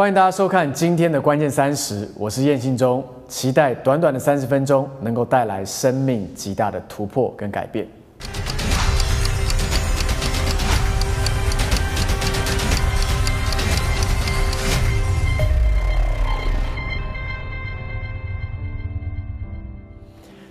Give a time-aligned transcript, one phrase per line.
[0.00, 7.86] 欢迎大家收看今天的关键三十，我是燕信中，期待短短的三十分钟能够带来生命极大的突破跟改变。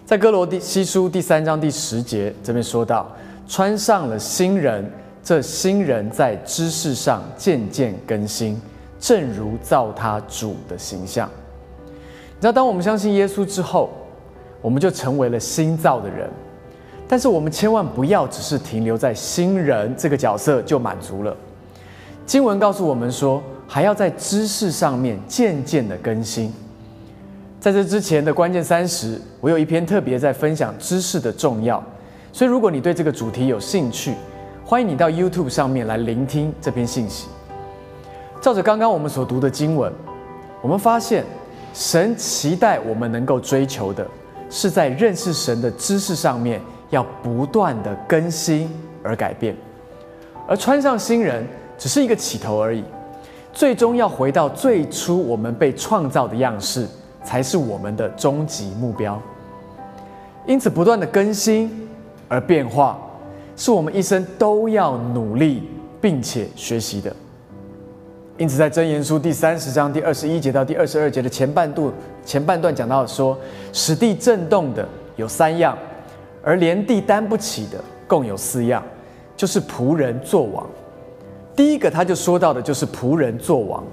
[0.05, 3.11] 在哥罗西书第三章第十节这边说到，
[3.47, 4.88] 穿上了新人，
[5.23, 8.61] 这新人在知识上渐渐更新，
[9.00, 11.29] 正如造他主的形象。
[11.87, 13.89] 你知道，当我们相信耶稣之后，
[14.61, 16.29] 我们就成为了新造的人。
[17.07, 21.36] 但是我们千万不要只是停留在新人这个角色就满足了。
[22.25, 26.54] 经文告诉我们说，还要在知识上面渐渐的更新。
[27.60, 31.83] 在这之前的关键三十，我有一篇特别在分享知识的重要，
[32.31, 34.13] 所以如果你对这个主题有兴趣，
[34.63, 37.27] 欢迎你到 YouTube 上面来聆听这篇信息。
[38.42, 39.92] 照着刚刚我们所读的经文，
[40.61, 41.25] 我们发现
[41.73, 44.05] 神期待我们能够追求的
[44.50, 48.69] 是在认识神的知识上面要不断的更新
[49.03, 49.55] 而改变，
[50.47, 51.45] 而穿上新人
[51.78, 52.83] 只是一个起头而已，
[53.52, 56.88] 最终要回到最初我们被创造的样式。
[57.22, 59.22] 才是我们的终极目标。
[60.47, 61.88] 因此，不断的更新
[62.30, 62.97] 而变化，
[63.58, 65.69] 是我们一生都要努力
[66.00, 67.13] 并且学习的。
[68.39, 71.91] 因此，在箴言书第三十章第二十一节到第二十二节的前半段，
[72.23, 73.37] 前半段讲到说，
[73.73, 74.87] 使地震动的
[75.17, 75.77] 有三样，
[76.41, 78.81] 而连地担不起的共有四样，
[79.35, 80.65] 就是仆人做王。
[81.53, 83.83] 第一个，他就说到的就是仆人做王，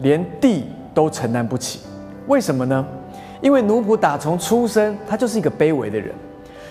[0.00, 1.80] 连地都承担不起。
[2.26, 2.86] 为什么呢？
[3.40, 6.14] 因为奴仆打从出生，他就是一个卑微的人，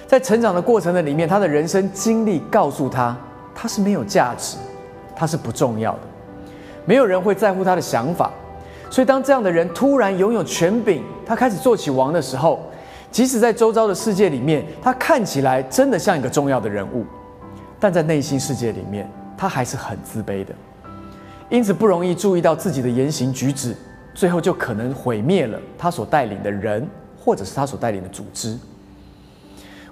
[0.05, 3.17] 在成长的过程的里面，他的人生经历告诉他，
[3.55, 4.57] 他是没有价值，
[5.15, 5.99] 他是不重要的，
[6.88, 8.31] 没有人会在乎他的想法。
[8.89, 12.59] 所以，当这样的人突然拥有权柄，他开始做起王的时候，
[13.11, 17.06] 即使在周遭的世界里面，他看起来真的像一个重要的人物，
[17.79, 19.07] 但在内心世界里面，
[19.38, 20.56] 他还是很自卑的，
[21.50, 23.75] 因此不容易注意到自己的言行举止。
[24.16, 26.89] 最后就可能毁灭了他所带领的人，
[27.23, 28.57] 或者是他所带领的组织。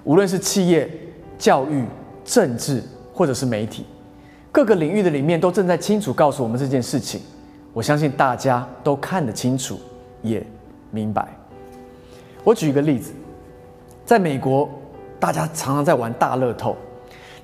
[0.02, 0.90] 无论是企业、
[1.38, 1.84] 教育、
[2.24, 2.82] 政治，
[3.12, 3.86] 或者是媒体，
[4.56, 7.20] 各个领域的里面都正在清楚告诉我们这件事情。
[7.74, 9.78] 我相信大家都看得清楚，
[10.22, 10.42] 也
[10.90, 11.28] 明白。
[12.42, 13.12] 我举一个例子，
[14.06, 14.66] 在美国，
[15.20, 16.74] 大家常常在玩大乐透。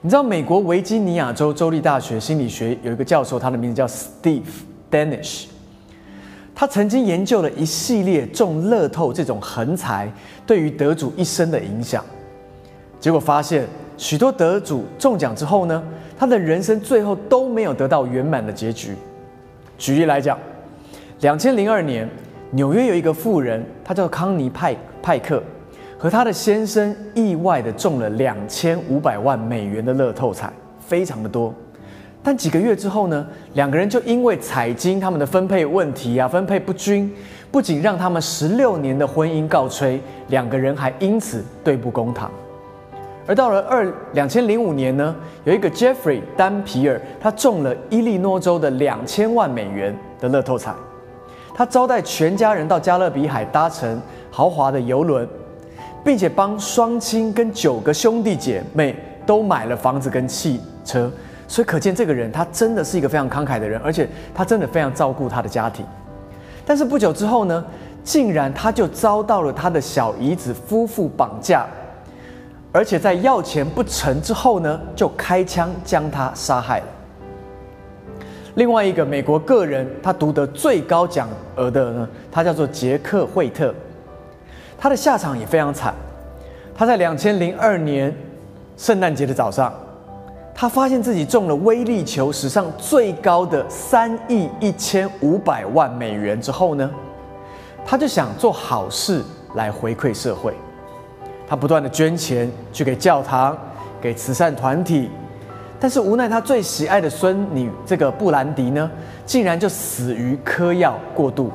[0.01, 4.41] 你知道美国维吉尼亚州州立大学心理学有一个教授，他的名字叫 Steve
[4.91, 5.49] Danish。
[6.55, 10.11] 他曾经研究了一系列中乐透这种横财
[10.47, 12.03] 对于得主一生的影响，
[12.99, 15.83] 结果发现许多得主中奖之后呢，
[16.19, 18.95] 他的人生最后都没有得到圆满的结局。
[19.79, 20.39] 举例来讲，
[21.21, 22.09] 两千零二年，
[22.51, 25.43] 纽约有一个富人，他叫康尼派派克，
[25.99, 31.53] 和他的先生意外的中了两千五百万美元的乐透彩，非常的多。
[32.25, 37.13] 但几个月之后呢，两个人就因为彩金他们的分配问题啊，分配不均，
[37.51, 42.31] 不仅让他们十六年的婚姻告吹，两个人还因此对簿公堂。
[43.27, 50.75] 而到了二两千零五年呢，有一个 Jeffrey 丹皮尔，他中了伊利诺州的两千万美元的乐透彩，
[51.55, 54.01] 他招待全家人到加勒比海搭乘
[54.31, 55.29] 豪华的游轮，
[56.05, 61.11] 并且帮双亲跟九个兄弟姐妹都买了房子跟汽车。
[61.47, 65.85] 所以可见，这个人他真的是一个非常慷慨的人，而且他真的非常照顾他的家庭。
[66.65, 67.65] 但是不久之后呢，
[68.03, 71.67] 竟然他就遭到了他的小姨子夫妇绑架，
[72.73, 76.87] 而且在要钱不成之后呢，就开枪将他杀害了。
[78.55, 83.75] 另外一个美国个人，他读得最高奖额的呢，他叫做杰克惠特，
[84.79, 85.95] 他的下场也非常惨。
[86.75, 88.15] 他在两千零二年
[88.77, 89.73] 圣诞节的早上。
[90.55, 96.89] 他发现自己中了威力球史上最高的三亿一千五百万美元之后呢，
[97.87, 99.23] 他就想做好事
[99.55, 100.55] 来回馈社会。
[101.53, 103.55] 他不断的捐钱去给教堂、
[104.01, 105.11] 给慈善团体，
[105.79, 108.91] 但是无奈他最喜爱的孙女这个布兰迪呢，
[109.27, 111.53] 竟然就死于嗑药过度。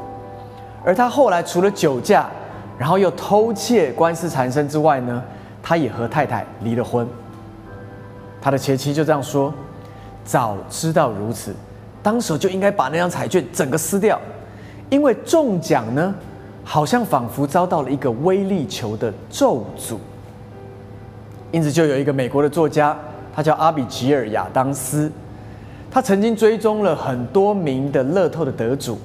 [0.86, 2.28] 而他后来除了酒驾，
[2.78, 5.24] 然后又偷窃、官司缠身之外呢，
[5.64, 7.08] 他也和太太离了婚。
[8.40, 9.52] 他的前妻就这样说
[10.24, 11.56] ：“早知道如此，
[12.04, 14.22] 当时就应该把那张彩券整个撕掉，
[14.92, 16.14] 因为中奖呢，
[16.69, 19.96] 好像仿佛遭到了一个威力球的咒诅。
[21.50, 22.96] 因此，就有一个美国的作家，
[23.34, 25.10] 他叫阿比吉尔亚当斯，
[25.90, 28.98] 他曾经追踪了很多名的乐透的得主，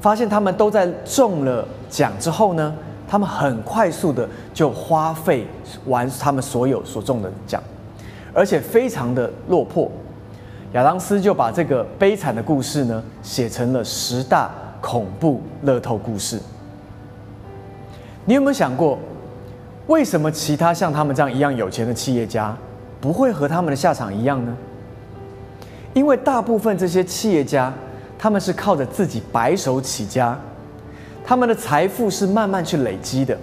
[0.00, 2.72] 发现他们都在中了奖之后呢，
[3.08, 5.44] 他们很快速的就花费
[5.86, 7.60] 完他们所有所中的奖，
[8.32, 9.90] 而且非常的落魄。
[10.74, 14.48] 亚当斯就把这个悲惨的故事呢，写成了十大
[14.80, 16.38] 恐怖乐透故事。
[18.24, 18.98] 你有没有想过，
[19.86, 22.56] 为什么其他像他们这样一样有钱的企业家，
[23.00, 24.56] 不会和他们的下场一样呢？
[25.94, 27.72] 因为大部分这些企业家。
[28.18, 30.38] 他们是靠着自己白手起家，
[31.26, 33.36] 他们的财富是慢慢去累积的。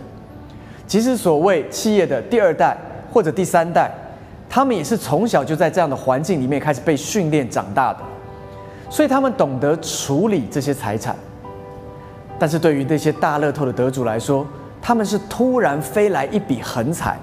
[0.87, 2.77] 即使所谓企业的第二代
[3.11, 3.91] 或者第三代，
[4.49, 7.99] 他们也是从小就在这样的环境里面开始被训练长大的，
[8.89, 11.13] 所以他们懂得处理这些财产。
[12.39, 14.47] 但是对于那些大乐透的得主来说，
[14.81, 17.17] 他们是突然飞来一笔横财，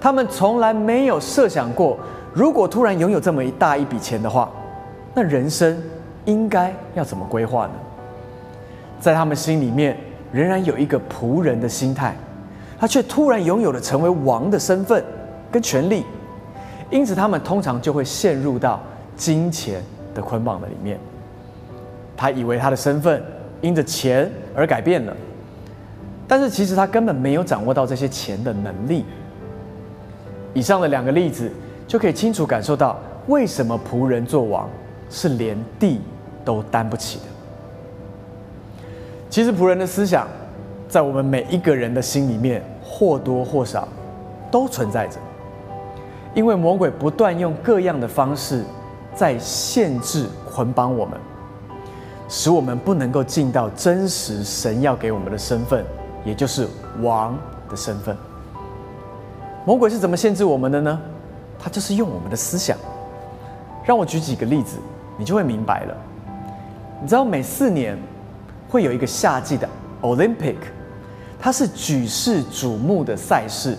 [0.00, 1.98] 他们从来没有设想过，
[2.32, 4.50] 如果突然拥有这么一大一笔钱的话，
[5.14, 5.76] 那人生。
[6.26, 7.72] 应该要怎么规划呢？
[8.98, 9.96] 在他们心里面，
[10.32, 12.16] 仍然有一个仆人的心态，
[12.80, 15.04] 他却突然拥有了成为王的身份
[15.52, 16.04] 跟权利，
[16.90, 18.80] 因此他们通常就会陷入到
[19.14, 19.80] 金钱
[20.16, 20.98] 的捆绑的里面。
[22.16, 23.22] 他以为他的身份
[23.60, 25.16] 因着钱而改变了，
[26.28, 29.04] 但是其实他根本没有掌握到这些钱的能力。
[30.54, 31.50] 以上的两个例子
[31.86, 34.68] 就可以清楚感受到，为什么仆人做王
[35.10, 36.00] 是连地。
[36.46, 37.24] 都担不起的。
[39.28, 40.28] 其实仆人的思想，
[40.88, 43.88] 在我们每一个人的心里面或多或少
[44.48, 45.18] 都存在着，
[46.34, 48.62] 因为魔鬼不断用各样的方式
[49.12, 51.18] 在限制、捆绑我们，
[52.28, 55.84] 使我们不能够尽到真实神要给我们的身份，
[56.26, 56.66] 也就是
[57.00, 57.38] 王
[57.70, 58.14] 的身份。
[59.64, 61.00] 魔鬼是怎么限制我们的呢？
[61.58, 62.76] 他就是用我们的思想。
[63.84, 64.78] 让我举几个例子，
[65.16, 65.96] 你就会明白了。
[67.00, 67.96] 你知道每四年
[68.68, 69.68] 会有一个夏季的
[70.02, 70.56] Olympic，
[71.38, 73.78] 它是举世瞩目的赛事。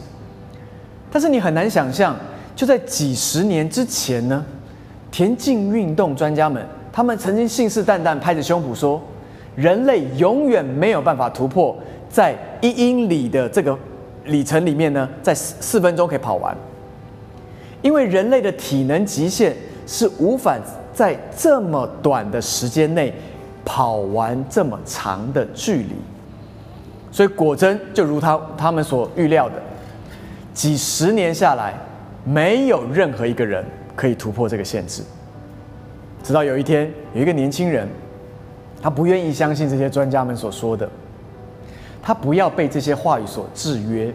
[1.12, 2.16] 但是你很难想象，
[2.56, 4.46] 就在几十年之前呢，
[5.12, 9.02] 田径运动专家们他们曾经信誓旦旦拍着胸脯说，
[9.56, 11.76] 人类永远没有办法突破
[12.18, 13.78] 在一英里的这个
[14.26, 16.58] 里程里面呢，在四四分钟可以跑完，
[17.84, 19.56] 因为人类的体能极限
[19.86, 20.58] 是无法。
[20.92, 23.14] 在这么短的时间内
[23.64, 25.92] 跑完这么长的距离，
[27.12, 29.62] 所以果真就如他他们所预料的，
[30.56, 31.76] 几十年下来，
[32.24, 33.64] 没有任何一个人
[33.96, 35.04] 可以突破这个限制。
[36.24, 37.88] 直到有一天，有一个年轻人，
[38.82, 40.90] 他不愿意相信这些专家们所说的，
[42.08, 44.14] 他不要被这些话语所制约，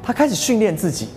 [0.00, 1.08] 他开始训练自己，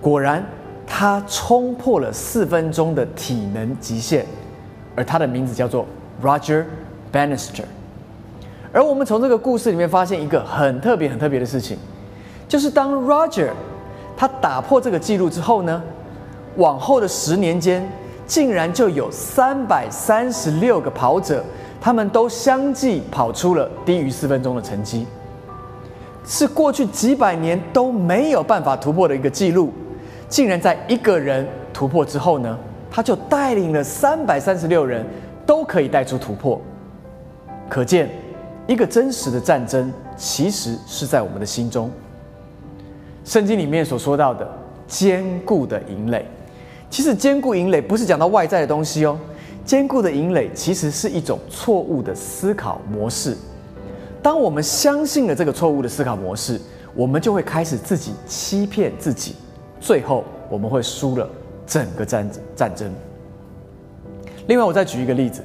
[0.00, 0.42] 果然。
[0.88, 4.24] 他冲破了四分钟的体能极限，
[4.94, 5.84] 而他的名字叫做
[6.22, 6.64] Roger
[7.12, 7.64] Bannister。
[8.72, 11.76] 而我们从这个故事里面发现一个很特别、很特别的事情，
[12.46, 13.50] 就是当 Roger
[14.16, 15.82] 他打破这个记录之后呢，
[16.54, 17.84] 往后的十年间，
[18.24, 21.44] 竟然就有三百三十六个跑者，
[21.80, 25.04] 他们都相继跑出了低于四分钟的成绩，
[26.26, 29.72] 是过去几百年都没有办法突破的一个记录。
[30.28, 32.58] 竟然在一个人突破之后呢，
[32.90, 35.06] 他就带领了三百三十六人
[35.46, 36.60] 都可以带出突破。
[37.68, 38.10] 可见，
[38.66, 41.88] 一个真实的战争其实是在我们的心中。
[43.24, 44.48] 圣经里面所说到的
[44.88, 46.26] 坚固的营垒，
[46.90, 49.16] 其实坚固营垒不是讲到外在的东西哦，
[49.64, 53.36] 坚固的营垒其实是一种错误的思考模式。
[54.26, 56.60] 当我们相信了这个错误的思考模式，
[56.96, 59.36] 我们就会开始自己欺骗自己。
[59.78, 61.30] 最后我们会输了
[61.64, 62.92] 整个战战争。
[64.48, 65.44] 另外，我再举一个例子，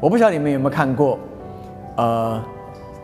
[0.00, 1.16] 我不晓得你们有没有看过，
[1.94, 2.42] 呃，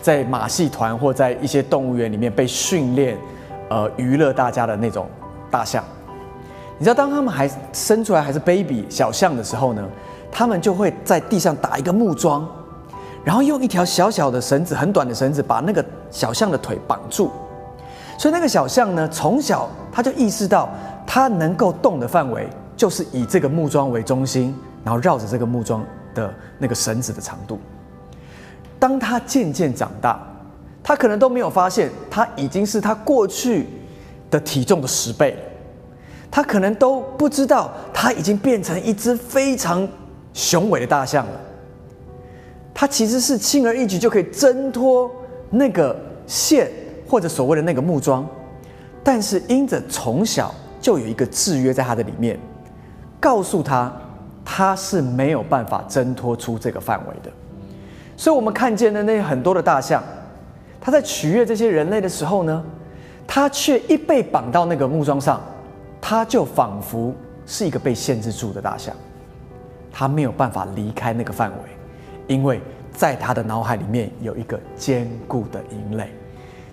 [0.00, 3.16] 在马戏团或在一些动物园里面被训练，
[3.68, 5.06] 呃，娱乐大家的那种
[5.49, 5.85] 大象。
[6.76, 9.88] 你知道，当他们还生出来还是 baby 小象的时候呢，
[10.33, 12.49] 他们就会在地上打一个木桩，
[13.24, 17.30] 然后用一条小小的绳子，很短的绳子，把那个小象的腿绑住。
[18.18, 20.68] 所以那个小象呢，从小他就意识到，
[21.06, 24.54] 他能够动的范围就是以这个木桩为中心，
[24.84, 27.58] 然后绕着这个木桩的那个绳子的长度。
[28.78, 30.20] 当他渐渐长大，
[30.82, 33.66] 他可能都没有发现，他已经是他过去
[34.30, 35.38] 的体重的十倍了。
[36.30, 39.88] 他可能都不知道，他已经变成一只非常
[40.34, 41.40] 雄伟的大象了。
[42.74, 45.10] 他其实是轻而易举就可以挣脱
[45.48, 46.68] 那个线。
[47.06, 48.26] 或者所谓的那个木桩，
[49.04, 52.36] 但是因着从小就有一个制约在他的里面，
[53.20, 53.92] 告诉他
[54.42, 57.30] 他是没有办法挣脱出这个范围的，
[58.16, 60.02] 所以，我们看见的那很多的大象，
[60.80, 62.64] 它在取悦这些人类的时候呢，
[63.26, 65.40] 它却一被绑到那个木桩上，
[66.00, 67.14] 它就仿佛
[67.46, 68.96] 是一个被限制住的大象，
[69.92, 71.56] 它没有办法离开那个范围，
[72.26, 72.60] 因为
[72.92, 76.08] 在他的脑海里面有一个坚固的营垒，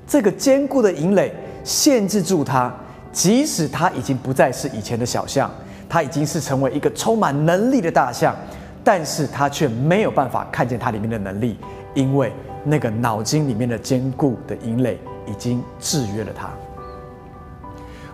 [0.07, 2.73] 这个坚固的营垒限制住它，
[3.11, 5.49] 即使它已经不再是以前的小象，
[5.89, 8.35] 它已经是成为一个充满能力的大象。
[8.83, 11.55] 但是他却没有办法看见它里面的能力，
[11.93, 16.49] 因为那个脑筋里面的坚固的营垒已经制约了他。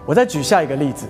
[0.05, 1.05] 我再举下一个例子，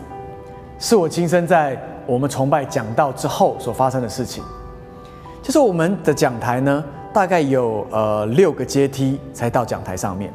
[0.77, 4.43] 是我亲身在我们崇拜讲道之后所发生的事情。
[5.47, 10.29] 就是我们的讲台呢，大概有呃六个阶梯才到讲台上面。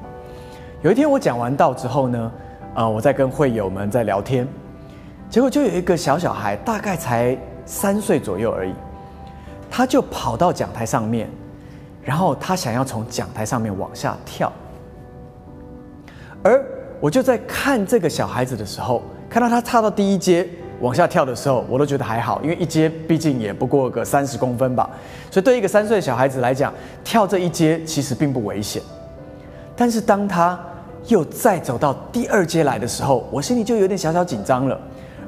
[0.80, 2.32] 有一天我讲完道之后呢，
[2.74, 4.48] 呃，我在跟会友们在聊天，
[5.28, 8.72] 结果就有一个小小孩，大概才三岁左右而已。
[9.70, 11.28] 他就跑到讲台上面，
[12.02, 14.50] 然后他想要从讲台上面往下跳，
[16.42, 16.64] 而
[17.00, 20.48] 我就在看这个小孩子的时候，看到他踏到第一阶
[20.82, 24.90] 往下跳的时候，我都觉得还好，因为一阶毕竟也不过个三十公分吧，
[25.30, 26.74] 所以对一个三岁小孩子来讲，
[27.04, 28.82] 跳这一阶其实并不危险。
[29.76, 30.58] 但是当他
[31.06, 34.78] 又再走到第二阶来的时候，我心里就有点小小紧张了。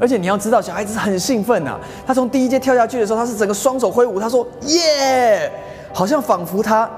[0.00, 1.78] 而且你要知道，小孩子很兴奋呐。
[2.04, 5.50] 他从第一阶跳下去的时候，他是整个双手挥舞，他说：“耶！”
[5.94, 6.90] 好像仿佛他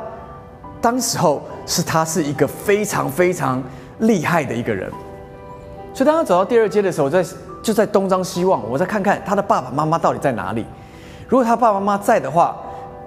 [0.80, 3.62] 当时候是他是一个非常非常
[3.98, 4.90] 厉害的一个人。
[5.92, 7.22] 所以当他走到第二阶的时候，在
[7.66, 10.64] 就在东张西望，我再看看他的爸爸妈妈到底在哪里。
[11.26, 12.56] 如果他爸爸妈妈在的话，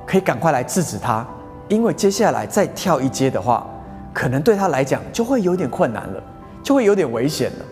[0.06, 1.26] 可以赶快来制止他，
[1.70, 3.66] 因为接下来再跳一阶的话，
[4.14, 6.22] 可能对他来讲就会有点困难了，
[6.62, 7.66] 就会有点危险了。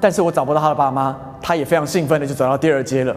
[0.00, 1.16] 但是我找不到他的爸妈。
[1.38, 3.14] 他也非常兴奋的就走到第二阶了，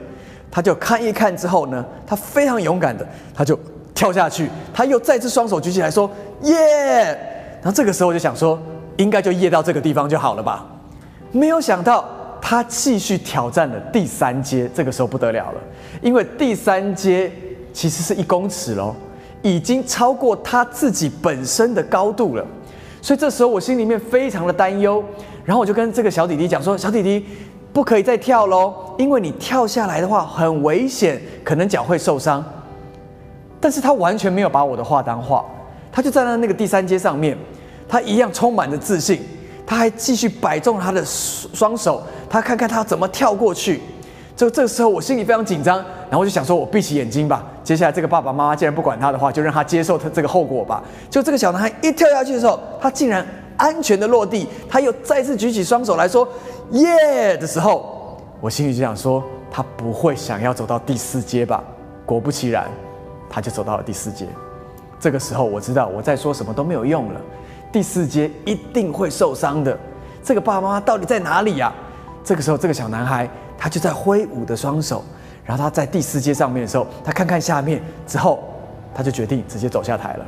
[0.52, 3.60] 他就看一看之后呢，他非常勇敢的，他就
[3.96, 6.08] 跳下去，他又再次双手举起来说
[6.44, 6.56] 耶，
[7.56, 8.60] 然后这个时候我就想说，
[8.98, 10.64] 应该就耶到这个地方就好了吧，
[11.32, 12.06] 没有想到
[12.42, 15.62] 他继续挑战了第三阶，这个时候不得了了，
[16.02, 17.32] 因为第三阶
[17.74, 18.96] 其实是一公尺喽，
[19.42, 22.46] 已经超过他自己本身的高度了，
[23.02, 25.04] 所以这时候我心里面非常的担忧，
[25.46, 27.26] 然后我就跟这个小弟弟讲说，小弟弟。
[27.72, 32.44] 不可以再跳喽，因为你跳下来的话很危险，可能脚会受伤。
[33.60, 35.46] 但是他完全没有把我的话当话，
[35.92, 37.38] 他就站在那个第三阶上面，
[37.88, 39.22] 他一样充满着自信，
[39.70, 43.80] 他还继续摆动他的双手，他看看他怎么跳过去。
[44.36, 47.46] 就这个时候，我心里非常紧张，然后我就想说，我闭起眼睛吧。
[47.64, 50.84] 接下来这个爸爸妈妈既然不管他的话，就让他接受他这个后果吧。
[51.08, 53.24] 就这个小男孩一跳下去的时候，他竟然
[53.58, 56.28] 安全的落地，他又再次举起双手来说。
[56.72, 61.64] 耶的时候，我心里就想说，他不会想要走到第四阶吧？
[62.08, 62.66] 果不其然，
[63.30, 64.26] 他就走到了第四阶。
[65.00, 67.22] 这个时候，我知道我再说什么都没有用了，
[67.72, 69.78] 第四阶一定会受伤的。
[70.24, 71.74] 这个爸爸妈妈到底在哪里呀？
[72.24, 75.04] 这个时候，这个小男孩他就在挥舞的双手，
[75.44, 78.44] 然后他在第四阶上面的时候，他看看下面之后，
[78.94, 80.26] 他就决定直接走下台了。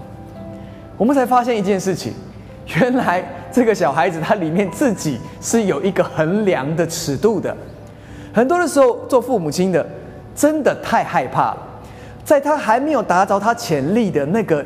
[0.98, 2.14] 我们才发现一件事情。
[2.80, 7.56] 原来这个小孩子他里面自己是有一个衡量的尺度的，
[8.32, 9.86] 很多的时候做父母亲的
[10.34, 11.58] 真的太害怕了，
[12.24, 14.66] 在他还没有达着他潜力的那个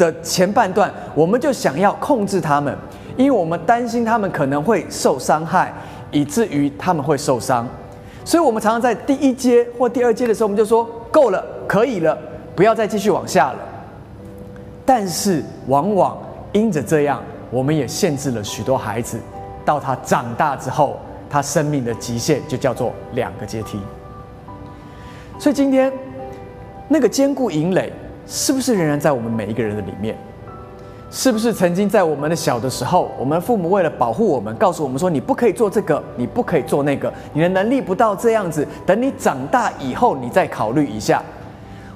[0.00, 2.74] 的前半段，我们就想要控制他们，
[3.16, 5.72] 因为我们担心他们可能会受伤害，
[6.10, 7.68] 以至于他们会受伤，
[8.24, 12.16] 所以我们常常在第一阶或第二阶的时候，我们就说够了，可以了，
[12.56, 13.58] 不要再继续往下了，
[14.86, 16.16] 但是往往。
[16.52, 19.20] 因着这样，我们也限制了许多孩子。
[19.64, 23.78] 到他长大之后，他生命的极限就叫做两个阶梯。
[25.38, 25.92] 所以今天，
[26.88, 27.92] 那个坚固营垒
[28.30, 30.16] 是不是仍然在我们每一个人的里面？
[31.10, 38.64] 是不是曾经在我们的小的时候，我们父母为了保护我们，告诉我们说：“你不可以做这个，你不可以做那个，你的能力不到这样子。
[38.86, 41.20] 等你长大以后，你再考虑一下。”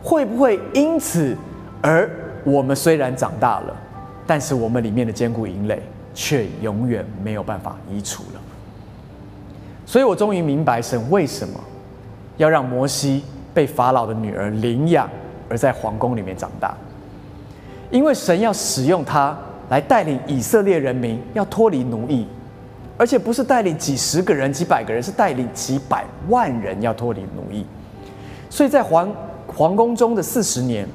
[0.03, 1.35] 会不会因此
[1.81, 2.11] 而
[2.43, 3.77] 我们虽然长大了？
[4.27, 5.81] 但是我们里面的坚固营垒
[6.13, 8.41] 却永远没有办法移除了，
[9.87, 11.61] 所以我终于明白神为什么
[12.37, 13.23] 要让摩西
[13.55, 15.09] 被法老的女儿领养，
[15.49, 16.75] 而在皇宫里面长大，
[17.91, 19.37] 因为神要使用他
[19.69, 22.27] 来带领以色列人民要脱离奴役，
[22.97, 27.65] 而且不是带领几十个人、几百个人，是带领几百万人要脱离奴役，
[28.49, 29.13] 所以在皇
[29.47, 30.89] 皇宫中的四十年，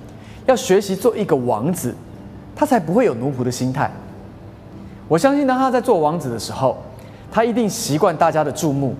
[0.45, 1.95] 要学习做一个王子。
[2.55, 3.89] 他才不会有奴仆的心态。
[5.07, 6.77] 我相信，当他在做王子的时候，
[7.31, 8.93] 他一定习惯大家的注目，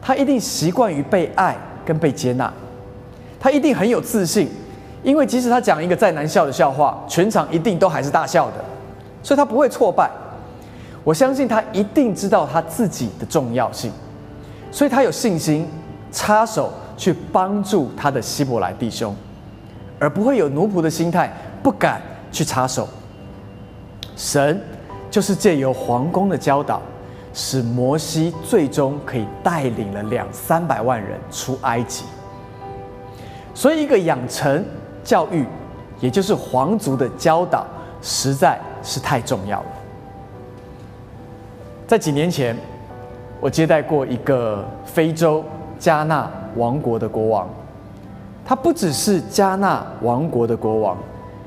[0.00, 2.52] 他一定习惯于被爱跟被接纳，
[3.40, 4.48] 他一定很有自信，
[5.02, 8.64] 因为即使他讲一个再难笑的笑话，全场一定都还是大笑的，
[9.22, 10.10] 所以他不会挫败。
[11.04, 13.90] 我相信他一定知道他自己的重要性，
[14.70, 15.66] 所以他有信心
[16.10, 19.14] 插手去帮助他的希伯来弟兄，
[19.98, 22.02] 而不会有奴仆的心态，不敢
[22.32, 22.86] 去插手。
[24.16, 24.60] 神
[25.10, 26.82] 就是借由皇宫的教导，
[27.32, 32.04] 使摩西最终可以带领了两三百万人出埃及。
[33.58, 34.64] 所以，一个养成
[35.02, 35.44] 教育，
[35.98, 37.66] 也就是皇族的教导，
[38.00, 39.66] 实在是太重要了。
[41.84, 42.56] 在几年前，
[43.40, 45.42] 我接待过一个非洲
[45.76, 47.48] 加纳王国的国王，
[48.44, 50.96] 他不只是加纳王国的国王，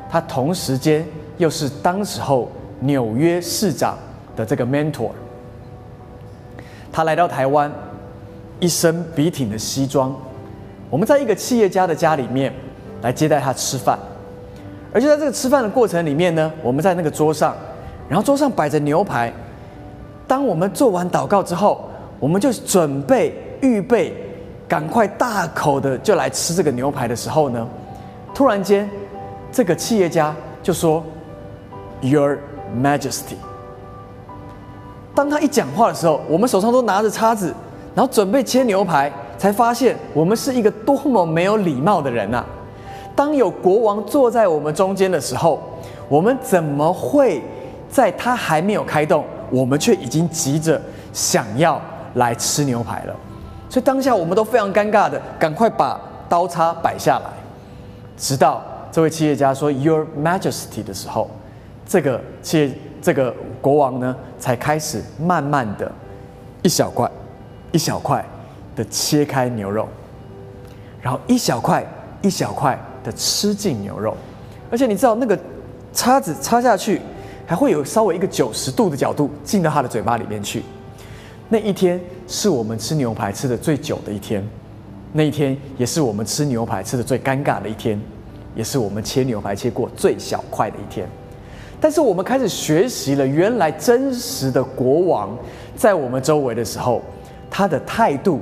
[0.10, 1.06] 他同时间
[1.38, 2.51] 又是当时候
[2.82, 3.98] 纽约市长
[4.36, 5.12] 的这个 mentor。
[6.91, 7.72] 他来到台湾，
[8.60, 10.13] 一身笔挺的西装，
[10.91, 12.53] 我们在一个企业家的家里面
[13.01, 13.98] 来接待他吃饭，
[14.93, 17.55] 而就在这个吃饭的过程里面呢，我们在那个桌上，
[18.10, 19.31] 然后桌上摆着牛排。
[20.27, 24.13] 当我们做完祷告之后，我们就准备预备，
[24.67, 27.65] 赶快大口的就来吃这个牛排的时候呢，
[28.33, 28.89] 突然间，
[29.50, 31.01] 这个企业家就说
[32.01, 32.38] ：“Your
[32.81, 33.36] Majesty。”
[35.15, 37.53] 当他一讲话的时候，我们手上都拿着叉子，
[37.95, 42.43] 然后准备切牛排，才发现我们是一个多么没有礼貌的人呐！
[43.15, 45.60] 当有国王坐在我们中间的时候，
[46.07, 47.41] 我们怎么会
[47.89, 49.25] 在他还没有开动？
[49.50, 50.79] 我们却已经急着
[51.12, 51.81] 想要
[52.13, 53.15] 来吃牛排了，
[53.67, 57.31] 所以当下我们都非常尴尬的，赶快把刀叉摆下来，
[58.15, 61.27] 直到这位企业家说 “Your Majesty” 的时候，
[61.88, 62.71] 这个企业
[63.01, 65.91] 这个国王呢，才开始慢慢的
[66.62, 67.10] 一小块
[67.71, 68.24] 一小块
[68.75, 69.88] 的切开牛肉，
[71.01, 71.86] 然后一小块
[72.22, 74.16] 一小块的吃进牛肉，
[74.70, 75.38] 而且你知道那个
[75.94, 77.01] 叉子插下去。
[77.48, 80.64] 还会有稍微一个九十度的角度进到他的嘴巴里面去。
[81.50, 84.42] 那一天是我们吃牛排吃的最久的一天，
[85.12, 88.00] 那一天也是我们吃牛排吃的最尴尬的一天，
[88.55, 91.05] 也是我们切牛排切过最小块的一天。
[91.81, 95.38] 但是我们开始学习了，原来真实的国王
[95.75, 97.01] 在我们周围的时候，
[97.50, 98.40] 他的态度、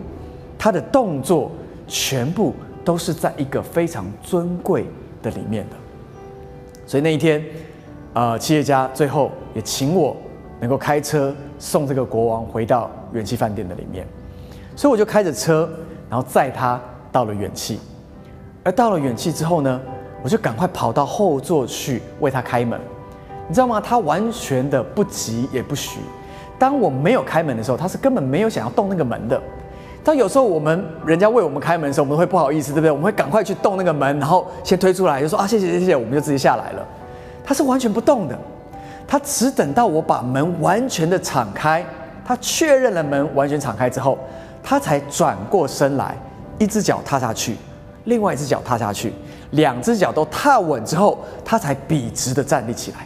[0.60, 1.50] 他的动作，
[1.88, 2.54] 全部
[2.86, 4.86] 都是在一个非常尊贵
[5.24, 5.76] 的里面的。
[6.86, 7.44] 所以那一天。
[8.12, 10.18] 呃，企业家最后也请我
[10.60, 14.06] 能够开车送这个国王回到远气饭店的里面，
[14.76, 15.70] 所以我就开着车，
[16.10, 17.80] 然后载他到了远气。
[18.64, 19.80] 而到了远气之后呢，
[20.24, 22.82] 我就赶快跑到后座去为他开门。
[23.48, 23.80] 你知道吗？
[23.80, 26.00] 他完全的不急也不徐。
[26.58, 29.40] 当我没有开门的时候，他是根本没有想要动那个门的。
[30.10, 32.90] 但有时候我们人家为我们开门的时候，我们会不好意思，对不对？
[32.90, 36.84] 我们会赶快去动那个门，然后先推出来，就说啊谢谢谢谢，我们就直接下来了。
[37.44, 38.36] 他是完全不动的，
[39.08, 41.86] 他只等到我把门完全的敞开，
[42.26, 44.18] 他确认了门完全敞开之后，
[44.64, 46.18] 他才转过身来，
[46.58, 47.56] 一只脚踏下去，
[48.06, 49.14] 另外一只脚踏下去，
[49.52, 53.06] 两只脚都踏稳之后，他才笔直的站立起来。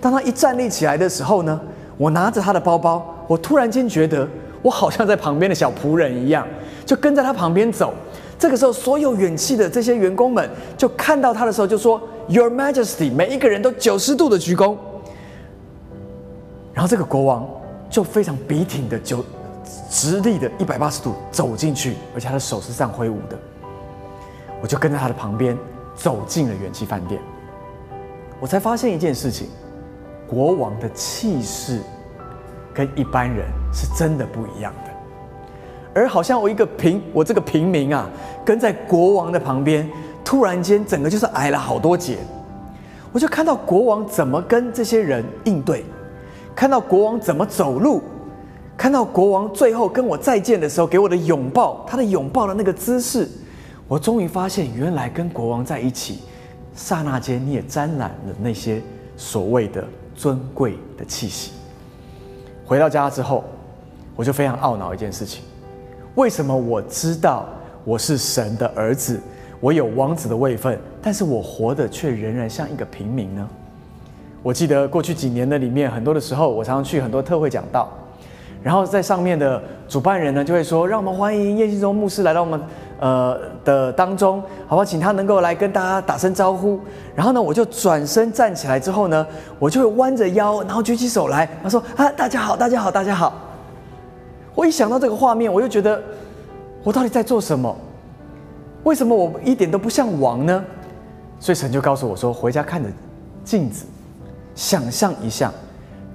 [0.00, 1.60] 当他一站立起来的时候呢，
[1.96, 4.26] 我拿着他的包包，我突然间觉得
[4.62, 6.46] 我好像在旁边的小仆人一样，
[6.86, 7.92] 就跟在他旁边走。
[8.38, 12.00] 这个时候，所有远气的这些员工们就看到他的时候，就说。
[12.28, 14.76] Your Majesty，每一个人都九十度的鞠躬，
[16.72, 17.46] 然后这个国王
[17.90, 19.24] 就非常笔挺的就
[19.90, 23.36] 直立的一百八十度走进去，而且他的手是这样挥舞的。
[24.62, 25.58] 我就跟在他的旁边
[25.96, 27.20] 走进了元气饭店，
[28.38, 29.48] 我才发现一件事情：
[30.28, 31.80] 国王的气势
[32.74, 34.90] 跟一般人是真的不一样的。
[35.94, 38.08] 而好像我一个平，我这个平民啊，
[38.44, 39.88] 跟在国王的旁边。
[40.24, 42.16] 突然间，整个就是矮了好多节。
[43.10, 45.84] 我就看到国王怎么跟这些人应对，
[46.54, 48.00] 看到国王怎么走路，
[48.76, 53.28] 看到国王最后跟我再见的时候给我的拥抱，他的拥抱的那个姿势，
[53.86, 56.20] 我终于发现，原来跟国王在一起，
[56.74, 58.80] 刹那间你也沾染了那些
[59.16, 61.52] 所谓的尊贵的气息。
[62.72, 63.44] 回到家之后，
[64.16, 65.42] 我就非常懊恼一件事情：
[66.14, 67.44] 为什么我知道
[67.84, 69.20] 我是神的儿子？
[69.60, 73.46] 我有王子的位分，但是我活的却仍然像一个平民呢。
[74.42, 77.90] 我记得过去几年的里面，很多的时候，我常常去很多特会讲道，
[78.62, 82.58] 然后在上面的主办人呢，就会说：“让我们欢迎叶信忠牧师来到我们
[83.02, 84.84] 呃的当中，好不好？
[84.84, 86.78] 请他能够来跟大家打声招呼。”
[87.16, 89.26] 然后呢，我就转身站起来之后呢，
[89.58, 93.34] 我就会弯着腰，然后举起手来，他说：“啊，大家好，大家好，大家好。”
[94.54, 96.00] 我一想到这个画面，我就觉得
[96.84, 97.76] 我到底在做什么？
[98.84, 100.64] 为什么我一点都不像王呢？
[101.40, 102.88] 所以神就告诉我说：回家看着
[103.42, 103.84] 镜子，
[104.54, 105.52] 想象一下，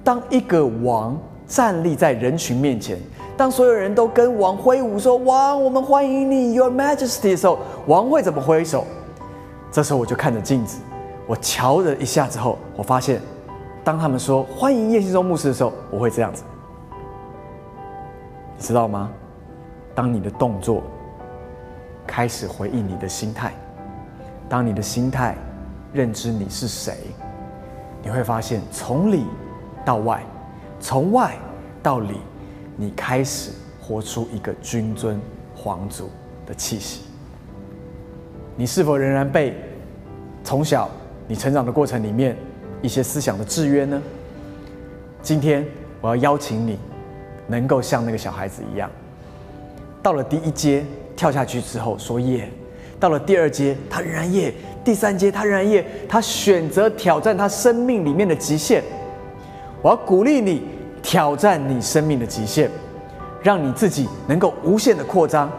[0.02, 1.18] 当一个王
[1.48, 2.98] 站立在人群面前，
[3.34, 8.84] 当所有人都跟王挥舞说：“王，我们欢迎你，Your Majesty” 的时候，王会怎么挥手？
[9.72, 10.78] 这时候我就看着镜子，
[11.26, 13.20] 我瞧了一下之后，我发现，
[13.82, 16.42] 当他们说“欢迎叶信忠牧师”的时候，我会这样子，
[18.58, 19.10] 你知道吗？
[19.94, 20.82] 当你的动作
[22.06, 23.54] 开始回应你的心态，
[24.50, 25.34] 当你的心态
[25.94, 26.94] 认知你是谁，
[28.02, 29.24] 你会发现从里
[29.84, 30.22] 到外，
[30.80, 31.36] 从外
[31.82, 32.14] 到里，
[32.76, 35.20] 你开始活出一个君尊
[35.54, 36.10] 皇族
[36.46, 37.02] 的气息。
[38.56, 39.54] 你是否仍然被
[40.42, 40.88] 从小
[41.26, 42.36] 你成长的过程里面
[42.82, 44.02] 一些思想的制约呢？
[45.22, 45.66] 今天
[46.00, 46.78] 我要邀请你，
[47.46, 48.90] 能够像那个小孩子一样，
[50.02, 50.84] 到了第一阶
[51.16, 52.48] 跳下去之后说耶，
[53.00, 58.82] 到了第二阶他仍然耶，第三阶他仍然耶，他选择挑战他生命里面的极限。
[59.82, 60.62] 我要鼓励你
[61.02, 62.68] 挑战你生命的极限，
[63.42, 65.50] 让你自己能够无限的扩张。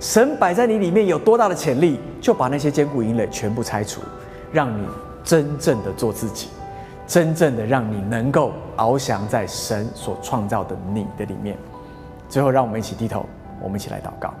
[0.00, 4.00] 神摆在你里面有多大的潜力，就把那些坚固营垒全部拆除，
[4.52, 4.86] 让你
[5.24, 6.48] 真正的做自己，
[7.06, 11.56] 真正的让你能够翱翔在神所创造的你的里面。
[12.28, 13.24] 最后，让我们一起低头，
[13.62, 14.32] 我们一起来祷告。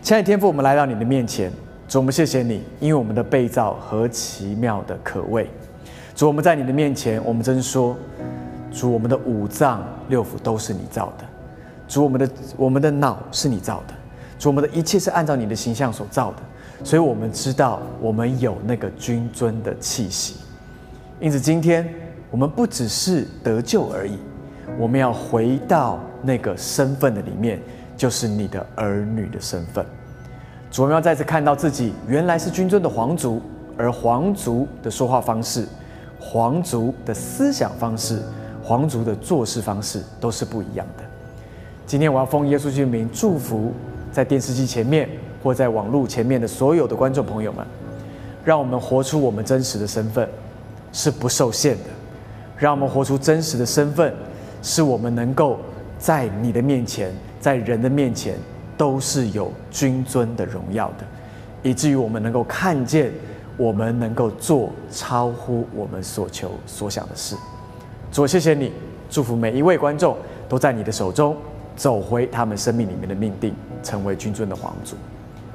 [0.00, 1.50] 亲爱的天父，我们来到你的面前，
[1.88, 5.50] 主，我们谢谢你，因为我们的被造何奇妙的可畏。
[6.14, 7.96] 主，我们在你的面前，我们真说，
[8.72, 11.24] 主，我们的五脏六腑都是你造的，
[11.88, 13.94] 主，我们的我们的脑是你造的。
[14.38, 16.36] 主，我们的一切是按照你的形象所造的，
[16.84, 20.36] 所以我们知道我们有那个君尊的气息。
[21.18, 21.88] 因此，今天
[22.30, 24.16] 我们不只是得救而已，
[24.78, 27.60] 我们要回到那个身份的里面，
[27.96, 29.84] 就是你的儿女的身份。
[30.70, 33.42] 主，我们要再次看到自己原来是君尊的皇族，
[33.76, 35.66] 而皇族的说话方式、
[36.24, 38.22] 皇族的思想方式、
[38.62, 41.04] 皇族的做事方式都是不一样的。
[41.86, 43.72] 今天，我要奉耶稣基督名祝福。
[44.10, 45.08] 在电视机前面
[45.42, 47.66] 或在网络前面的所有的观众朋友们，
[48.44, 50.28] 让我们活出我们真实的身份，
[50.92, 51.90] 是不受限的；
[52.56, 54.14] 让我们活出真实的身份，
[54.62, 55.58] 是我们能够
[55.98, 58.36] 在你的面前，在人的面前
[58.76, 61.04] 都是有君尊的荣耀的，
[61.68, 63.10] 以至于我们能够看见，
[63.56, 67.36] 我们能够做超乎我们所求所想的事。
[68.12, 68.72] 主，谢谢你，
[69.08, 70.16] 祝福每一位观众
[70.48, 71.36] 都在你的手中。
[71.76, 74.94] 走回他们生命里面的命定，成为君尊的皇族。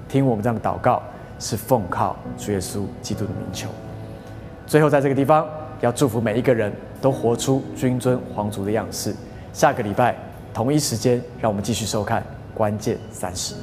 [0.10, 1.02] 听我们这样的祷告，
[1.40, 3.70] 是奉靠主耶稣基督的名求。
[4.68, 5.48] 最后，在这个地方
[5.80, 9.16] 要祝福每一个人都活出君尊皇族的样式。
[9.54, 10.14] 下个礼拜
[10.54, 12.22] 同一时间，让我们继续收看
[12.54, 13.56] 关键三十。